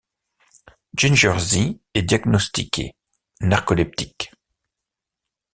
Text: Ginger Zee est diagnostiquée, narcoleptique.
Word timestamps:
Ginger 0.95 1.35
Zee 1.37 1.79
est 1.93 2.01
diagnostiquée, 2.01 2.95
narcoleptique. 3.39 4.31